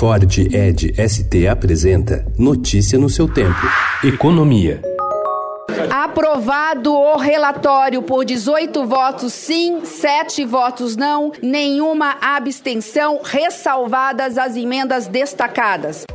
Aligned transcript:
Ford 0.00 0.24
Ed 0.50 0.94
ST 0.96 1.46
apresenta 1.46 2.24
Notícia 2.38 2.98
no 2.98 3.10
seu 3.10 3.28
tempo. 3.28 3.60
Economia. 4.02 4.80
Aprovado 5.90 6.94
o 6.94 7.18
relatório 7.18 8.00
por 8.00 8.24
18 8.24 8.86
votos 8.86 9.34
sim, 9.34 9.84
7 9.84 10.42
votos 10.46 10.96
não, 10.96 11.32
nenhuma 11.42 12.16
abstenção, 12.18 13.20
ressalvadas 13.22 14.38
as 14.38 14.56
emendas 14.56 15.06
destacadas. 15.06 16.06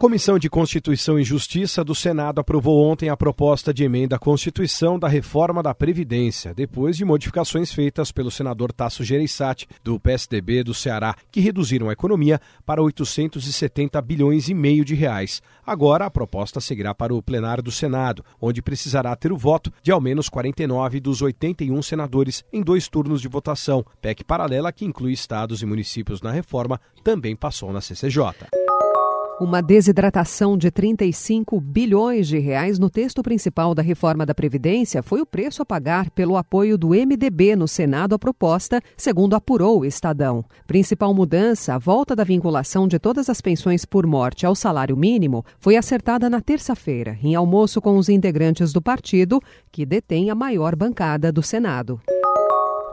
Comissão 0.00 0.38
de 0.38 0.48
Constituição 0.48 1.18
e 1.18 1.22
Justiça 1.22 1.84
do 1.84 1.94
Senado 1.94 2.40
aprovou 2.40 2.82
ontem 2.82 3.10
a 3.10 3.16
proposta 3.18 3.72
de 3.72 3.84
emenda 3.84 4.16
à 4.16 4.18
Constituição 4.18 4.98
da 4.98 5.06
reforma 5.06 5.62
da 5.62 5.74
Previdência, 5.74 6.54
depois 6.54 6.96
de 6.96 7.04
modificações 7.04 7.70
feitas 7.70 8.10
pelo 8.10 8.30
senador 8.30 8.72
Tasso 8.72 9.04
Gereissati, 9.04 9.68
do 9.84 10.00
PSDB 10.00 10.64
do 10.64 10.72
Ceará, 10.72 11.14
que 11.30 11.40
reduziram 11.40 11.90
a 11.90 11.92
economia 11.92 12.40
para 12.64 12.82
870 12.82 14.00
bilhões 14.00 14.48
e 14.48 14.54
meio 14.54 14.86
de 14.86 14.94
reais. 14.94 15.42
Agora, 15.66 16.06
a 16.06 16.10
proposta 16.10 16.62
seguirá 16.62 16.94
para 16.94 17.14
o 17.14 17.22
plenário 17.22 17.62
do 17.62 17.70
Senado, 17.70 18.24
onde 18.40 18.62
precisará 18.62 19.14
ter 19.14 19.30
o 19.30 19.36
voto 19.36 19.70
de 19.82 19.92
ao 19.92 20.00
menos 20.00 20.30
49 20.30 20.98
dos 20.98 21.20
81 21.20 21.82
senadores 21.82 22.42
em 22.50 22.62
dois 22.62 22.88
turnos 22.88 23.20
de 23.20 23.28
votação. 23.28 23.84
PEC 24.00 24.24
paralela, 24.24 24.72
que 24.72 24.86
inclui 24.86 25.12
estados 25.12 25.60
e 25.60 25.66
municípios 25.66 26.22
na 26.22 26.32
reforma, 26.32 26.80
também 27.04 27.36
passou 27.36 27.70
na 27.70 27.82
CCJ. 27.82 28.59
Uma 29.40 29.62
desidratação 29.62 30.54
de 30.54 30.70
35 30.70 31.58
bilhões 31.62 32.28
de 32.28 32.38
reais 32.38 32.78
no 32.78 32.90
texto 32.90 33.22
principal 33.22 33.74
da 33.74 33.80
reforma 33.80 34.26
da 34.26 34.34
Previdência 34.34 35.02
foi 35.02 35.22
o 35.22 35.24
preço 35.24 35.62
a 35.62 35.64
pagar 35.64 36.10
pelo 36.10 36.36
apoio 36.36 36.76
do 36.76 36.88
MDB 36.88 37.56
no 37.56 37.66
Senado 37.66 38.14
à 38.14 38.18
proposta, 38.18 38.82
segundo 38.98 39.34
apurou 39.34 39.80
o 39.80 39.84
Estadão. 39.86 40.44
Principal 40.66 41.14
mudança, 41.14 41.72
a 41.72 41.78
volta 41.78 42.14
da 42.14 42.22
vinculação 42.22 42.86
de 42.86 42.98
todas 42.98 43.30
as 43.30 43.40
pensões 43.40 43.86
por 43.86 44.06
morte 44.06 44.44
ao 44.44 44.54
salário 44.54 44.94
mínimo, 44.94 45.42
foi 45.58 45.74
acertada 45.74 46.28
na 46.28 46.42
terça-feira, 46.42 47.18
em 47.22 47.34
almoço 47.34 47.80
com 47.80 47.96
os 47.96 48.10
integrantes 48.10 48.74
do 48.74 48.82
partido, 48.82 49.40
que 49.72 49.86
detém 49.86 50.28
a 50.28 50.34
maior 50.34 50.76
bancada 50.76 51.32
do 51.32 51.42
Senado. 51.42 51.98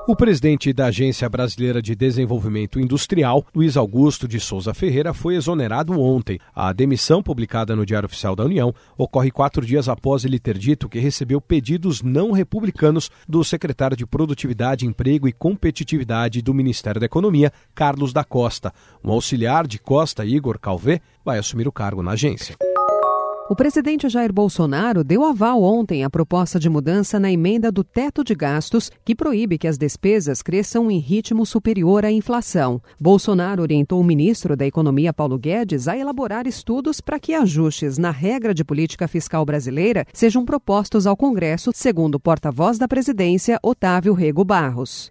O 0.08 0.16
presidente 0.16 0.72
da 0.72 0.86
Agência 0.86 1.28
Brasileira 1.28 1.82
de 1.82 1.94
Desenvolvimento 1.94 2.80
Industrial, 2.80 3.46
Luiz 3.54 3.76
Augusto 3.76 4.26
de 4.26 4.40
Souza 4.40 4.74
Ferreira, 4.74 5.14
foi 5.14 5.36
exonerado 5.36 6.00
ontem. 6.00 6.40
A 6.56 6.72
demissão, 6.72 7.22
publicada 7.22 7.76
no 7.76 7.86
Diário 7.86 8.06
Oficial 8.06 8.34
da 8.34 8.46
União, 8.46 8.74
ocorre 8.98 9.30
quatro 9.30 9.66
dias 9.66 9.90
após 9.90 10.24
ele 10.24 10.40
ter 10.40 10.58
dito 10.58 10.88
que 10.88 10.98
recebeu 10.98 11.42
pedidos 11.42 12.02
não 12.02 12.32
republicanos 12.32 13.12
do 13.28 13.44
secretário 13.44 13.98
de 13.98 14.06
Produtividade, 14.06 14.86
Emprego 14.86 15.28
e 15.28 15.34
Competitividade 15.34 16.42
do 16.42 16.54
Ministério 16.54 17.02
da 17.02 17.06
Economia, 17.06 17.52
Carlos 17.76 18.14
da 18.14 18.24
Costa. 18.24 18.74
Um 19.04 19.12
auxiliar 19.12 19.68
de 19.68 19.78
Costa, 19.78 20.26
Igor 20.26 20.58
Calvé, 20.58 21.02
vai 21.26 21.38
assumir 21.38 21.68
o 21.68 21.72
cargo 21.72 22.02
na 22.02 22.12
agência. 22.12 22.56
O 23.50 23.56
presidente 23.56 24.10
Jair 24.10 24.34
Bolsonaro 24.34 25.06
deu 25.06 25.24
aval 25.24 25.64
ontem 25.64 26.04
à 26.04 26.10
proposta 26.10 26.60
de 26.60 26.70
mudança 26.70 27.18
na 27.18 27.32
emenda 27.32 27.72
do 27.72 27.82
teto 27.82 28.22
de 28.22 28.36
gastos, 28.36 28.92
que 29.06 29.16
proíbe 29.16 29.58
que 29.58 29.70
as 29.70 29.78
despesas 29.78 30.42
cresçam 30.42 30.92
em 30.92 31.00
ritmo 31.00 31.46
superior 31.46 32.04
à 32.04 32.12
inflação. 32.12 32.82
Bolsonaro 33.00 33.62
orientou 33.62 34.02
o 34.02 34.04
ministro 34.04 34.54
da 34.54 34.66
Economia, 34.66 35.14
Paulo 35.14 35.40
Guedes, 35.40 35.88
a 35.88 35.98
elaborar 35.98 36.46
estudos 36.46 37.00
para 37.00 37.22
que 37.22 37.34
ajustes 37.34 37.98
na 37.98 38.12
regra 38.12 38.54
de 38.54 38.66
política 38.66 39.08
fiscal 39.08 39.46
brasileira 39.46 40.06
sejam 40.12 40.44
propostos 40.44 41.08
ao 41.08 41.16
Congresso, 41.16 41.72
segundo 41.74 42.16
o 42.16 42.20
porta-voz 42.20 42.78
da 42.78 42.88
presidência, 42.88 43.58
Otávio 43.64 44.14
Rego 44.14 44.44
Barros. 44.44 45.08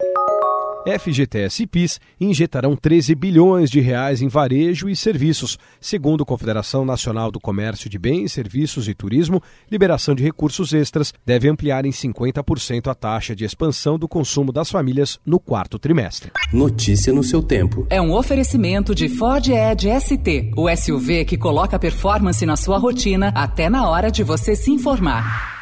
FGTS 0.86 1.64
e 1.64 1.66
PIS 1.66 2.00
injetarão 2.20 2.76
13 2.76 3.14
bilhões 3.16 3.68
de 3.68 3.80
reais 3.80 4.22
em 4.22 4.28
varejo 4.28 4.88
e 4.88 4.94
serviços. 4.94 5.58
Segundo 5.80 6.22
a 6.22 6.26
Confederação 6.26 6.84
Nacional 6.84 7.32
do 7.32 7.40
Comércio 7.40 7.90
de 7.90 7.98
Bens, 7.98 8.32
Serviços 8.32 8.88
e 8.88 8.94
Turismo, 8.94 9.42
liberação 9.68 10.14
de 10.14 10.22
recursos 10.22 10.72
extras 10.72 11.12
deve 11.24 11.48
ampliar 11.48 11.84
em 11.84 11.90
50% 11.90 12.86
a 12.88 12.94
taxa 12.94 13.34
de 13.34 13.44
expansão 13.44 13.98
do 13.98 14.06
consumo 14.06 14.52
das 14.52 14.70
famílias 14.70 15.18
no 15.26 15.40
quarto 15.40 15.78
trimestre. 15.78 16.30
Notícia 16.52 17.12
no 17.12 17.24
seu 17.24 17.42
tempo. 17.42 17.86
É 17.90 18.00
um 18.00 18.14
oferecimento 18.14 18.94
de 18.94 19.08
Ford 19.08 19.48
Edge 19.48 19.88
ST, 20.00 20.52
o 20.56 20.68
SUV 20.74 21.24
que 21.24 21.36
coloca 21.36 21.78
performance 21.78 22.46
na 22.46 22.56
sua 22.56 22.78
rotina 22.78 23.32
até 23.34 23.68
na 23.68 23.88
hora 23.88 24.10
de 24.10 24.22
você 24.22 24.54
se 24.54 24.70
informar. 24.70 25.55